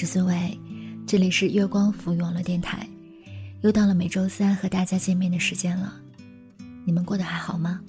[0.00, 0.58] 是孙伟，
[1.06, 2.88] 这里是月光浮语网络电台，
[3.60, 6.00] 又到了每周三和大家见面的时间了。
[6.86, 7.82] 你们过得还好吗？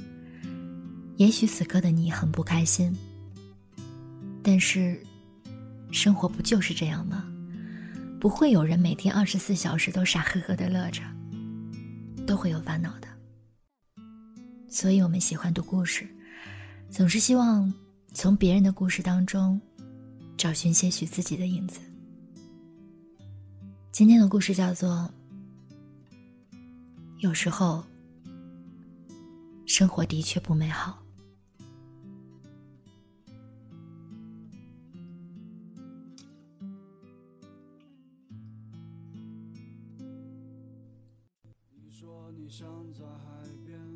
[1.16, 2.93] 也许此刻的你很不开心，
[4.43, 5.02] 但是，
[5.89, 7.25] 生活不就是这样吗？
[8.20, 11.02] 不会有人每天二十四小时都傻呵呵的乐着，
[12.28, 13.07] 都会有烦恼的。
[14.68, 16.05] 所以我们喜欢读故事，
[16.89, 17.73] 总是希望
[18.13, 19.57] 从别人的故事当中
[20.35, 21.80] 找寻些许自己的影子。
[23.91, 24.90] 今天的故事叫做
[27.20, 27.84] 《有时候
[29.66, 30.98] 生活的确不美好》。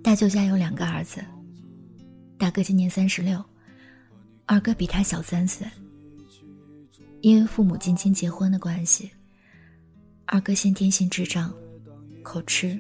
[0.04, 1.24] 大舅家有两个儿子，
[2.38, 3.44] 大哥今年三十六，
[4.46, 5.66] 二哥比他小三岁。
[7.22, 9.10] 因为父母近亲结婚的关系，
[10.26, 11.54] 二哥先天性智障，
[12.24, 12.80] 口吃，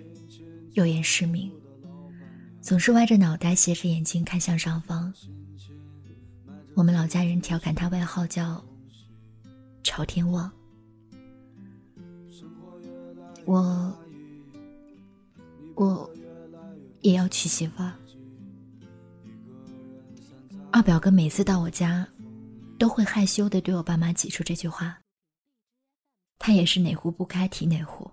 [0.73, 1.51] 右眼失明，
[2.61, 5.13] 总是歪着脑袋斜着眼睛看向上方。
[6.73, 8.63] 我们老家人调侃他外号叫
[9.83, 10.51] “朝天望”。
[13.45, 13.97] 我，
[15.75, 16.09] 我。
[17.01, 17.93] 也要娶媳妇儿。
[20.71, 22.07] 二表哥每次到我家，
[22.79, 24.97] 都会害羞的对我爸妈挤出这句话。
[26.45, 28.11] 他也是哪壶不开提哪壶。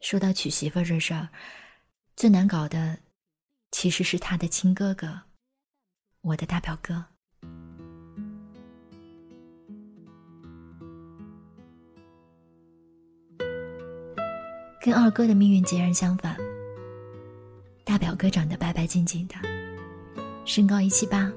[0.00, 1.28] 说到娶媳妇这事儿，
[2.16, 2.98] 最难搞的，
[3.70, 5.20] 其实是他的亲哥哥，
[6.20, 7.04] 我的大表哥。
[14.82, 16.36] 跟二哥的命运截然相反。
[17.84, 19.36] 大表哥长得白白净净的，
[20.44, 21.32] 身高一七八，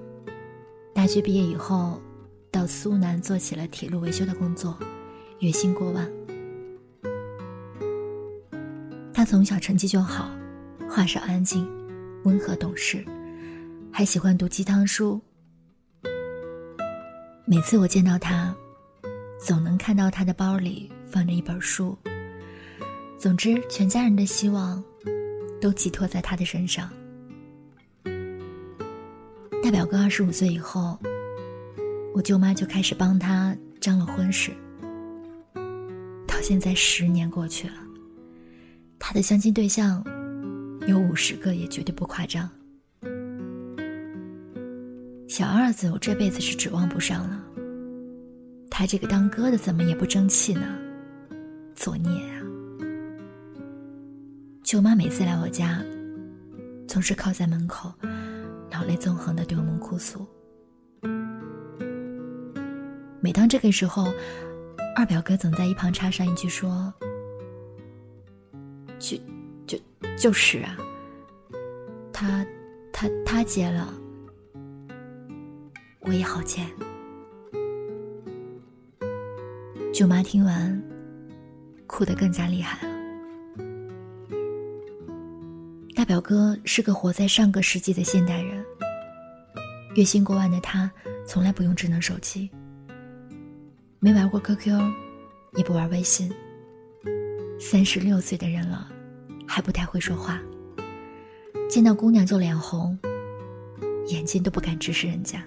[0.96, 2.02] 大学毕业以后，
[2.50, 4.76] 到苏南做起了铁路维修的工作，
[5.44, 6.10] 月薪过万。
[9.14, 10.32] 他从小成绩就好，
[10.90, 11.68] 话少安静，
[12.24, 13.04] 温和懂事，
[13.92, 15.20] 还喜欢读鸡汤书。
[17.44, 18.56] 每次我见到他，
[19.38, 21.98] 总能看到他的包里放着一本书。
[23.18, 24.82] 总之，全家人的希望。
[25.60, 26.90] 都寄托在他的身上。
[29.64, 31.00] 大表哥二十五岁以后，
[32.14, 34.52] 我舅妈就开始帮他张了婚事。
[36.44, 37.76] 现在十年过去了，
[39.00, 40.04] 他的相亲对象
[40.86, 42.50] 有五十个，也绝对不夸张。
[45.30, 47.42] 小二子，我这辈子是指望不上了。
[48.70, 50.78] 他这个当哥的怎么也不争气呢？
[51.76, 52.44] 作孽啊！
[54.64, 55.82] 舅妈每次来我家，
[56.90, 57.90] 总是靠在门口，
[58.70, 60.28] 老泪纵横的对我们哭诉。
[63.22, 64.14] 每当这个时候，
[64.96, 66.94] 二表哥总在一旁插上一句说
[69.00, 69.18] ：“就
[69.66, 69.78] 就
[70.18, 70.78] 就是啊，
[72.14, 72.46] 他
[72.92, 73.94] 他他结了，
[76.02, 76.62] 我也好结。”
[79.94, 80.82] 舅妈听完，
[81.86, 82.94] 哭得更加厉害了。
[85.96, 88.64] 大表哥是个活在上个世纪的现代人。
[89.96, 90.92] 月薪过万的他，
[91.28, 92.50] 从来不用智能手机，
[94.04, 94.78] 没玩过 QQ，
[95.56, 96.30] 也不玩微信。
[97.58, 98.92] 三十六岁的人了，
[99.48, 100.42] 还不太会说话。
[101.70, 103.00] 见到姑娘就脸红，
[104.08, 105.42] 眼睛都不敢直视人家。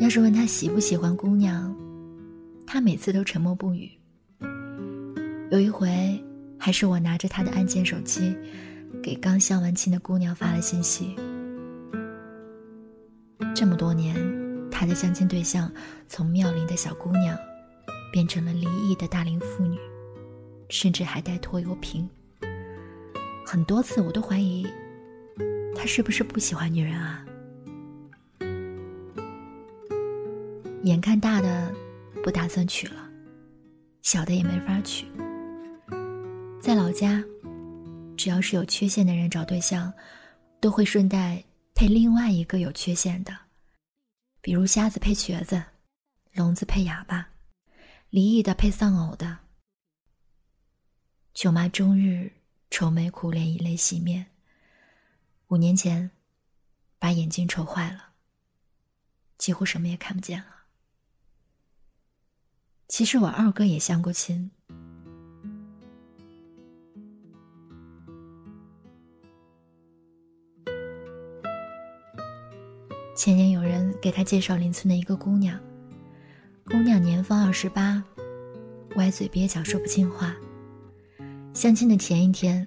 [0.00, 1.76] 要是问他喜不喜欢姑娘，
[2.66, 3.90] 他每次都沉默不语。
[5.50, 6.18] 有一回。
[6.62, 8.36] 还是我拿着他的按键手机，
[9.02, 11.16] 给刚相完亲的姑娘发了信息。
[13.54, 14.14] 这么多年，
[14.80, 15.70] 他的相亲对象
[16.08, 17.36] 从妙龄的小姑娘，
[18.10, 19.78] 变成了离异的大龄妇女，
[20.70, 22.08] 甚至还带拖油瓶。
[23.44, 24.66] 很多次我都怀疑，
[25.76, 27.22] 他是不是不喜欢女人啊？
[30.84, 31.70] 眼看大的
[32.24, 33.06] 不打算娶了，
[34.00, 35.04] 小的也没法娶。
[36.58, 37.22] 在老家，
[38.16, 39.92] 只要是有缺陷的人找对象，
[40.58, 41.44] 都会顺带
[41.74, 43.36] 配另外一个有缺陷的，
[44.40, 45.62] 比如瞎子配瘸子，
[46.32, 47.30] 聋子配哑巴，
[48.08, 49.38] 离异的配丧偶的。
[51.34, 52.32] 舅妈终日
[52.70, 54.26] 愁眉苦脸，以泪洗面。
[55.48, 56.10] 五年前，
[56.98, 58.14] 把眼睛愁坏了，
[59.36, 60.64] 几乎什么也看不见了。
[62.88, 64.50] 其实我二哥也相过亲。
[73.20, 75.60] 前年有人给他介绍邻村的一个姑娘，
[76.64, 78.02] 姑娘年方二十八，
[78.96, 80.34] 歪嘴蹩脚，说不清话。
[81.52, 82.66] 相亲的前一天，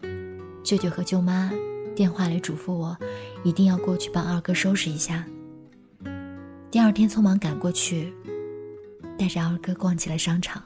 [0.63, 1.51] 舅舅和舅妈
[1.95, 2.95] 电话里嘱咐我，
[3.43, 5.25] 一定要过去帮二哥收拾一下。
[6.69, 8.13] 第二天匆忙赶过去，
[9.17, 10.61] 带着二哥逛起了商场。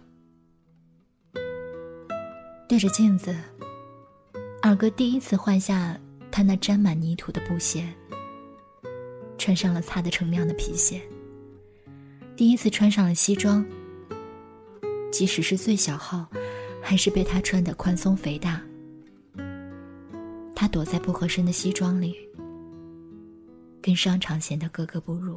[2.67, 3.33] 对着镜子，
[4.61, 5.97] 二哥第一次换下
[6.29, 7.87] 他那沾满泥土的布鞋，
[9.37, 11.01] 穿上了擦得锃亮的皮鞋。
[12.35, 13.65] 第一次穿上了西装，
[15.11, 16.27] 即使是最小号，
[16.81, 18.61] 还是被他穿得宽松肥大。
[20.55, 22.15] 他躲在不合身的西装里，
[23.81, 25.35] 跟商场显得格格不入。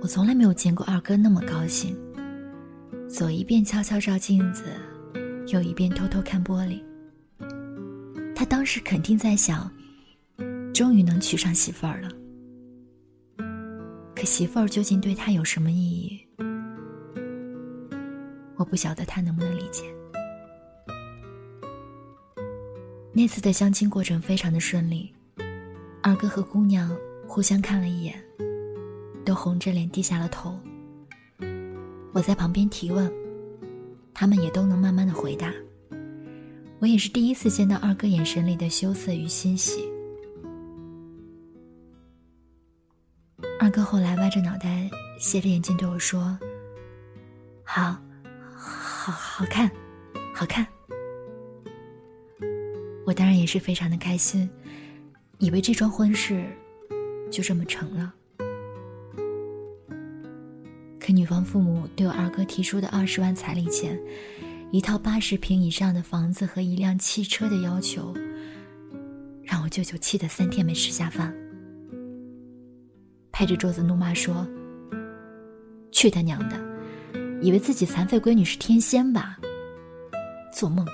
[0.00, 1.96] 我从来没有见过二哥那么高兴。
[3.08, 4.64] 左一边悄悄照镜子，
[5.48, 6.82] 右一边偷偷看玻璃。
[8.42, 9.70] 他当时肯定在想：
[10.74, 12.08] 终于能娶上媳妇儿了。
[14.16, 16.20] 可媳妇儿究竟对他有什么意义？
[18.56, 19.84] 我不晓得他能不能理解。
[23.12, 25.14] 那次的相亲过程非常的顺利，
[26.02, 26.90] 二哥和姑娘
[27.28, 28.20] 互相看了一眼，
[29.24, 30.58] 都红着脸低下了头。
[32.12, 33.08] 我在旁边提问，
[34.12, 35.54] 他们也都能慢慢的回答。
[36.82, 39.88] 我也是第一次见到二哥眼神里的羞涩与欣喜。
[43.60, 46.36] 二哥后来歪着脑袋，斜着眼睛对我说
[47.62, 47.96] ：“好，
[48.52, 49.70] 好好看，
[50.34, 50.66] 好看。”
[53.06, 54.50] 我当然也是非常的开心，
[55.38, 56.44] 以为这桩婚事
[57.30, 58.12] 就这么成了。
[60.98, 63.96] 可女方父母对我二哥提出的二十万彩礼钱、
[64.72, 68.14] 一套八十平以上的房子和一辆汽车的要求，
[69.42, 71.30] 让我舅舅气得三天没吃下饭，
[73.30, 74.48] 拍着桌子怒骂说
[75.92, 76.58] ：“去他娘的！
[77.42, 79.38] 以为自己残废闺女是天仙吧？
[80.54, 80.86] 做梦！”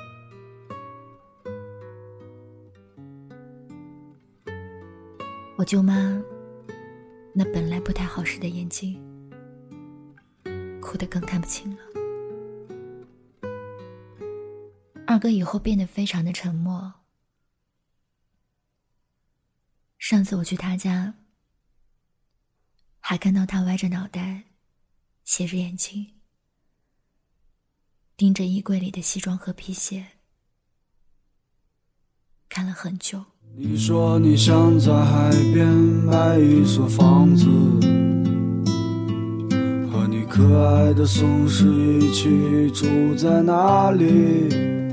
[5.56, 6.20] 我舅妈
[7.32, 9.00] 那本来不太好使的眼睛。
[10.80, 11.78] 哭得更看不清了。
[15.18, 16.94] 哥以后变得非常的沉默。
[19.98, 21.14] 上次我去他家，
[23.00, 24.44] 还看到他歪着脑袋，
[25.24, 26.14] 斜着眼睛，
[28.16, 30.06] 盯着衣柜里的西装和皮鞋，
[32.48, 33.24] 看了很久。
[33.56, 37.46] 你说你想在海边买一所房子。
[39.90, 44.87] 和你可爱的松狮一起住在哪里？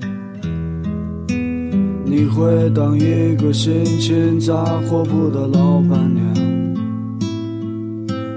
[2.18, 4.56] 你会当一个心情杂
[4.88, 6.34] 货铺的老板娘，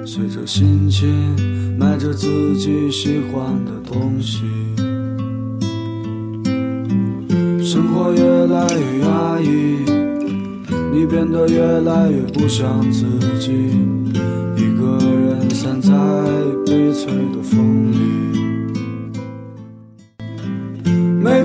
[0.05, 1.09] 随着心情
[1.79, 4.43] 买着自己喜欢的东西。
[7.63, 9.47] 生活越来越压抑，
[10.93, 13.05] 你变得越来越不像自
[13.39, 13.53] 己，
[14.57, 15.93] 一个人散在。
[16.67, 18.38] 悲催的风里，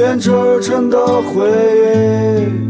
[0.00, 0.30] 编织
[0.62, 2.69] 成的回忆。